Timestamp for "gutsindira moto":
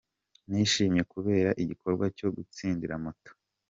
2.35-3.31